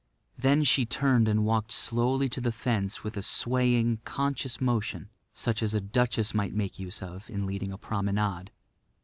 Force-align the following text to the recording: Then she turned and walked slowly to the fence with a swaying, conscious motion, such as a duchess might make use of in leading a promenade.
Then 0.35 0.63
she 0.63 0.83
turned 0.83 1.27
and 1.27 1.45
walked 1.45 1.71
slowly 1.71 2.27
to 2.29 2.41
the 2.41 2.51
fence 2.51 3.03
with 3.03 3.15
a 3.17 3.21
swaying, 3.21 3.99
conscious 4.03 4.59
motion, 4.59 5.11
such 5.31 5.61
as 5.61 5.75
a 5.75 5.79
duchess 5.79 6.33
might 6.33 6.55
make 6.55 6.79
use 6.79 7.03
of 7.03 7.29
in 7.29 7.45
leading 7.45 7.71
a 7.71 7.77
promenade. 7.77 8.49